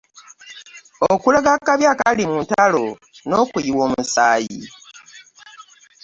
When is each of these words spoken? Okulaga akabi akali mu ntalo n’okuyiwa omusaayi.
Okulaga 1.11 1.49
akabi 1.57 1.85
akali 1.93 2.23
mu 2.31 2.37
ntalo 2.45 2.83
n’okuyiwa 3.27 3.81
omusaayi. 3.87 4.61